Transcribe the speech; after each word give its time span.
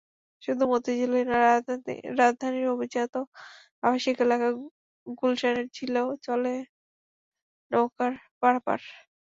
শুধু 0.41 0.63
মতিঝিলেই 0.71 1.25
নয়, 1.25 1.45
রাজধানীর 2.19 2.67
অভিজাত 2.75 3.13
আবাসিক 3.83 4.17
এলাকা 4.25 4.47
গুলশানের 5.17 5.67
ঝিলেও 5.75 6.07
চলে 6.25 6.53
নৌকায় 7.71 8.13
পারাপার। 8.41 8.79